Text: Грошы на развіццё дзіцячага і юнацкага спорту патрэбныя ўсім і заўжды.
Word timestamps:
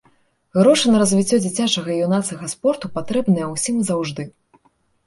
Грошы 0.61 0.85
на 0.95 1.01
развіццё 1.03 1.39
дзіцячага 1.43 1.89
і 1.97 1.99
юнацкага 2.09 2.45
спорту 2.55 2.85
патрэбныя 2.97 3.45
ўсім 3.55 3.75
і 3.85 3.89
заўжды. 3.93 4.29